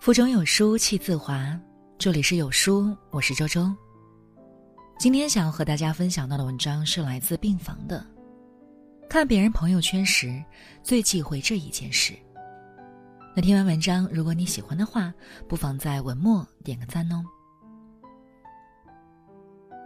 [0.00, 1.54] 腹中有书气自华，
[1.98, 3.70] 这里是有书，我是周周。
[4.98, 8.02] 今天想要和大家分享到的文章是来自病房的。
[9.10, 10.42] 看别人朋友圈时，
[10.82, 12.14] 最忌讳这一件事。
[13.36, 15.12] 那听完文章，如果你喜欢的话，
[15.46, 17.22] 不妨在文末点个赞哦。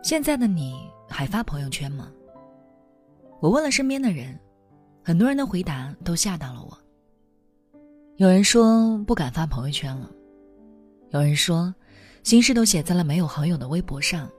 [0.01, 2.09] 现在的你还发朋友圈吗？
[3.41, 4.39] 我问了身边的人，
[5.03, 6.84] 很多人的回答都吓到了我。
[8.17, 10.09] 有人说不敢发朋友圈了，
[11.11, 11.75] 有人说
[12.23, 14.31] 心事都写在了没有好友的微博上，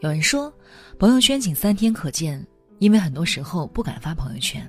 [0.00, 0.52] 有人说
[0.98, 2.44] 朋友圈仅三天可见，
[2.80, 4.68] 因为很多时候不敢发朋友圈。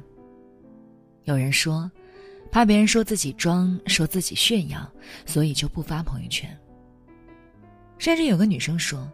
[1.24, 1.90] 有人说
[2.52, 4.88] 怕别人说自己装，说自己炫耀，
[5.26, 6.48] 所以就不发朋友圈。
[7.98, 9.12] 甚至有个女生说，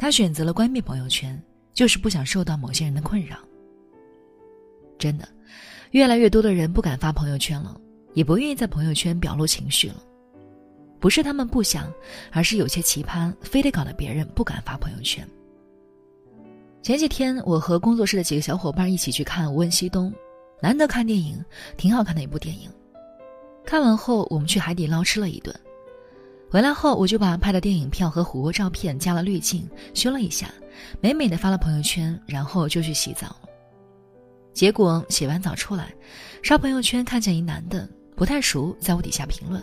[0.00, 1.40] 她选择了关闭朋友圈，
[1.72, 3.36] 就是不想受到某些人的困扰。
[4.98, 5.28] 真的，
[5.92, 7.80] 越来越多的人不敢发朋友圈了。
[8.18, 10.02] 也不愿意在朋友圈表露情绪了，
[10.98, 11.88] 不是他们不想，
[12.32, 15.24] 而是有些奇葩，非得搞得别人不敢发朋友圈。
[16.82, 20.10] 前几天，我和工作室的几个小伙伴一起去看《无问西东》，
[20.60, 21.40] 难得看电影，
[21.76, 22.68] 挺好看的一部电影。
[23.64, 25.54] 看完后，我们去海底捞吃了一顿，
[26.50, 30.52] 回来后我就把拍的电影票和火锅照片加了滤镜，修了一下，
[31.00, 33.36] 美美的发了朋友圈，然后就去洗澡。
[34.52, 35.94] 结果洗完澡出来，
[36.42, 37.88] 刷朋友圈看见一男的。
[38.18, 39.62] 不太熟，在我底下评论：“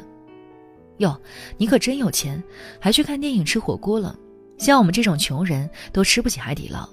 [0.99, 1.21] 哟，
[1.57, 2.41] 你可真有钱，
[2.79, 4.17] 还去看电影、吃火锅了。
[4.57, 6.89] 像我们这种穷人都吃不起海底捞，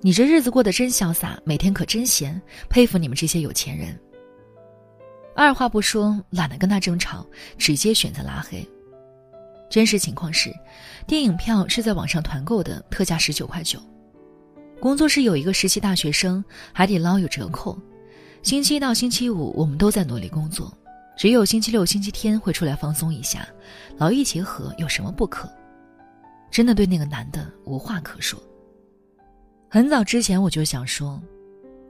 [0.00, 3.96] 你这日子过得真潇洒，每天可真闲，佩服你们这些有钱人。”
[5.36, 7.24] 二话不说，懒得跟他争吵，
[7.58, 8.66] 直接选择拉黑。
[9.68, 10.50] 真实情况是，
[11.06, 13.78] 电影票是在网上团购的，特价十九块九。
[14.80, 16.42] 工作室有一个实习大学生，
[16.72, 17.78] 海底捞有折扣。
[18.48, 20.72] 星期一到星期五，我们都在努力工作，
[21.18, 23.46] 只有星期六、星期天会出来放松一下，
[23.98, 25.46] 劳逸结合有什么不可？
[26.50, 28.42] 真的对那个男的无话可说。
[29.68, 31.22] 很早之前我就想说，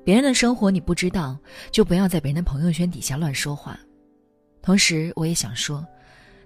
[0.04, 1.38] 别人的生活你不知道，
[1.70, 3.78] 就不要在别人的朋友圈底下乱说话。
[4.60, 5.86] 同时，我也想说，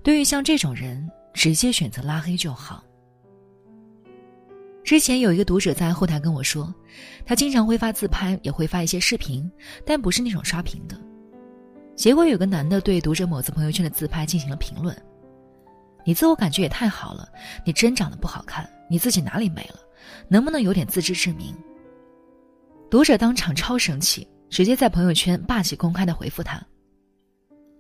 [0.03, 2.85] 对于像这种人，直接选择拉黑就好。
[4.85, 6.75] 之前有一个读者在后台跟我说，
[7.25, 9.51] 他经常会发自拍，也会发一些视频，
[9.87, 10.99] 但不是那种刷屏的。
[11.95, 14.97] 结果有个男的对读者某次朋友圈的自拍进行了评论
[16.05, 17.29] ：“你自我感觉也太好了，
[17.65, 19.79] 你真长得不好看，你自己哪里美了？
[20.29, 21.55] 能不能有点自知之明？”
[22.91, 26.61] 读者当场超生气，直接在朋友圈霸气公开的回复他：“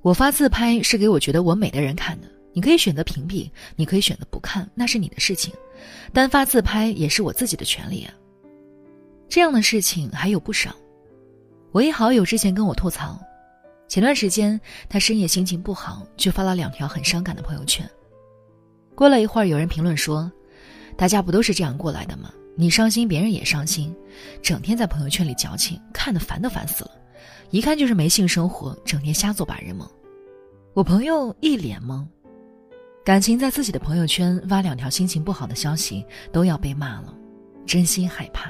[0.02, 5.52] 我发自拍是给我觉得我美的人看的。”你可以选择屏蔽，你可以选择不看，那是你的事情。
[6.12, 8.12] 单发自拍也是我自己的权利啊。
[9.28, 10.74] 这样的事情还有不少。
[11.70, 13.18] 我一好友之前跟我吐槽，
[13.88, 17.88] 前段时间他深夜心情不好，就发了两条很伤感的朋友圈。
[18.94, 20.30] 过了一会儿，有人评论说
[20.96, 22.30] ：“大家不都是这样过来的吗？
[22.54, 23.96] 你伤心，别人也伤心，
[24.42, 26.90] 整天在朋友圈里矫情，看得烦都烦死了。
[27.50, 29.88] 一看就是没性生活，整天瞎做白日梦。”
[30.74, 32.06] 我朋友一脸懵。
[33.04, 37.12] 感情在自己的朋友圈发两条心情不好的消息都要被骂了，
[37.66, 38.48] 真心害怕。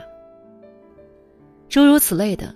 [1.71, 2.55] 诸如此类的，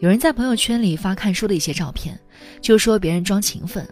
[0.00, 2.18] 有人在朋友圈里发看书的一些照片，
[2.60, 3.84] 就说别人装勤奋；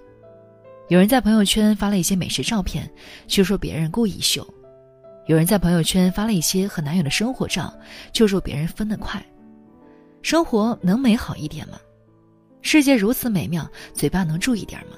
[0.88, 2.90] 有人在朋友圈发了一些美食照片，
[3.28, 4.42] 就说别人故意秀；
[5.28, 7.72] 有人在朋友圈发了一些和男友的生活照，
[8.12, 9.24] 就说别人分得快。
[10.22, 11.78] 生活能美好一点吗？
[12.62, 14.96] 世界如此美妙，嘴巴能注意点吗？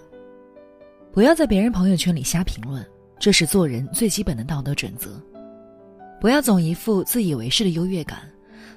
[1.12, 2.86] 不要在别人朋友圈里瞎评论，
[3.18, 5.20] 这是做人最基本的道德准则。
[6.20, 8.20] 不要总一副自以为是的优越感，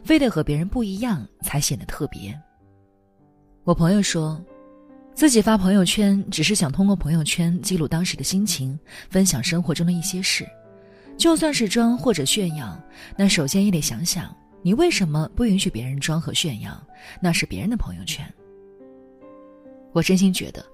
[0.04, 2.36] 非得和别人不一样才显得特别。
[3.64, 4.44] 我朋友说，
[5.14, 8.78] 自己发朋友圈只是想通过朋友圈记录当时的心情，
[9.12, 10.44] 分享生活中的一些事。
[11.16, 12.82] 就算是装或者炫耀，
[13.16, 16.72] 那首先也得想想，你为什么不允许别人装和炫耀？
[17.22, 18.26] 那是别人的朋友圈。
[19.92, 20.73] 我真心觉得。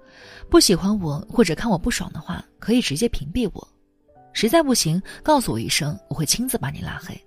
[0.49, 3.67] 不喜欢我或者看我不爽的话，可以直接屏蔽我。
[4.33, 7.19] 实在不行，告诉我一声，我会亲自把你拉黑。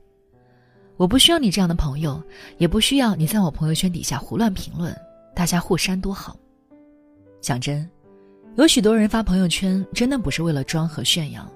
[0.96, 2.22] 我不需要你这样的朋友，
[2.58, 4.96] 也不需要你在我朋友圈底下胡乱评论。
[5.34, 6.36] 大家互删多好。
[7.40, 7.88] 讲真，
[8.56, 11.50] 有许多人发朋友圈真的不是为了装和炫耀，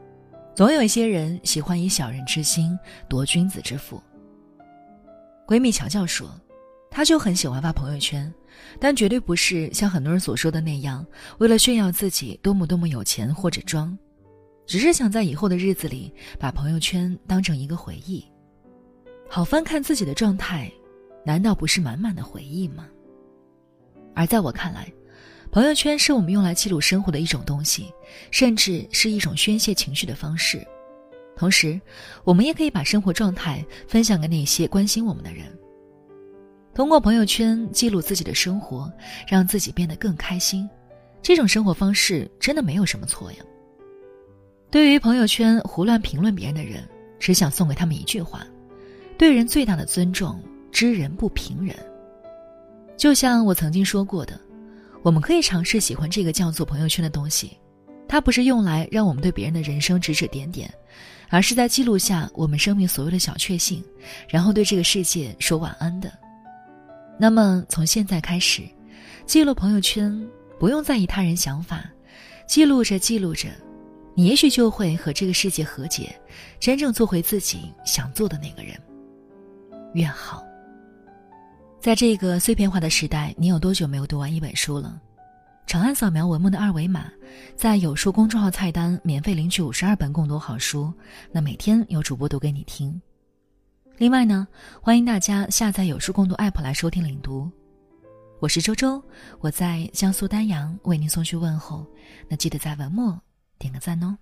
[0.54, 2.76] 总有一些人喜欢以小人之心
[3.08, 4.02] 夺君子之腹。
[5.46, 6.28] 闺蜜乔乔说。
[6.90, 8.32] 他就很喜欢发朋友圈，
[8.80, 11.06] 但绝对不是像很多人所说的那样，
[11.38, 13.96] 为了炫耀自己多么多么有钱或者装，
[14.66, 18.24] 只是想在以后的日子里把朋友圈当成一个回忆，
[19.28, 20.72] 好翻看自己的状态，
[21.24, 22.86] 难道不是满满的回忆吗？
[24.14, 24.90] 而在我看来，
[25.52, 27.92] 朋友圈是我们用来记录生活的一种东西，
[28.30, 30.66] 甚至是一种宣泄情绪的方式。
[31.36, 31.78] 同时，
[32.24, 35.46] 我们也可以把生活状态分享给那些关心我们的人。
[36.76, 38.92] 通过朋友圈记录自己的生活，
[39.26, 40.68] 让自己变得更开心，
[41.22, 43.38] 这种生活方式真的没有什么错呀。
[44.70, 46.86] 对于朋友圈胡乱评论别人的人，
[47.18, 48.46] 只想送给他们一句话：
[49.16, 50.38] 对人最大的尊重，
[50.70, 51.74] 知人不评人。
[52.94, 54.38] 就像我曾经说过的。
[55.02, 57.56] 我们可以尝试喜欢这个叫做朋友圈的东西，
[58.06, 60.70] 它不是用来让我们对别人的人生指指点点，
[61.30, 63.82] 而是在记录下我们生命所有的小确幸，
[64.28, 66.12] 然后对这个世界说晚安的。
[67.18, 68.62] 那么从现在开始，
[69.24, 70.12] 记录朋友圈
[70.58, 71.84] 不用在意他人想法，
[72.46, 73.48] 记录着记录着，
[74.14, 76.14] 你也许就会和这个世界和解，
[76.60, 78.74] 真正做回自己想做的那个人。
[79.94, 80.44] 愿好。
[81.80, 85.00] 在这个碎片化的时代，你有多久没有读完一本书了？
[85.66, 87.10] 长按扫描文末的二维码，
[87.56, 90.92] 在有书公众号菜单免费领取五十二本共读好书，
[91.32, 93.00] 那每天有主播读给你听。
[93.98, 94.46] 另外呢，
[94.82, 97.50] 欢迎大家下载有书共读 APP 来收听领读。
[98.40, 99.02] 我是周周，
[99.40, 101.86] 我在江苏丹阳为您送去问候，
[102.28, 103.18] 那记得在文末
[103.58, 104.14] 点个赞哦。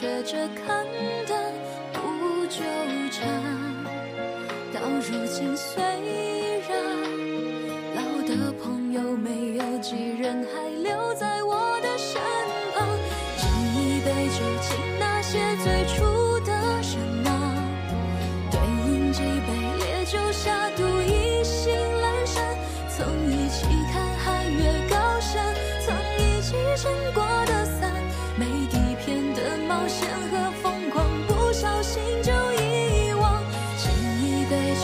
[0.00, 0.86] 学着看
[1.26, 1.47] 淡。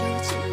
[0.04, 0.43] to